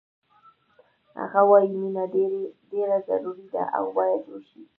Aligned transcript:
هغه 1.19 1.41
وایی 1.49 1.71
مینه 1.81 2.03
ډېره 2.71 2.97
ضروري 3.07 3.47
ده 3.53 3.63
او 3.77 3.85
باید 3.97 4.21
وشي 4.27 4.61